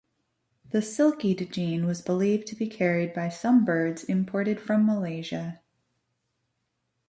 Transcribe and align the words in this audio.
The 0.71 0.79
silkied 0.79 1.51
gene 1.51 1.85
was 1.85 2.01
believed 2.01 2.47
to 2.47 2.55
be 2.55 2.67
carried 2.67 3.13
by 3.13 3.29
some 3.29 3.63
birds 3.63 4.03
imported 4.03 4.59
from 4.59 4.83
Malaysia. 4.83 5.59